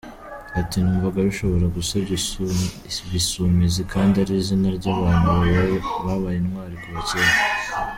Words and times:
Ati 0.59 0.77
“Numvaga 0.79 1.19
bishobora 1.29 1.65
gusebya 1.77 2.15
Ibisumizi 3.09 3.81
kandi 3.93 4.15
ari 4.23 4.33
izina 4.41 4.67
ry’abantu 4.77 5.27
babaye 6.07 6.35
intwari 6.41 6.75
kuva 6.81 7.01
kera. 7.09 7.33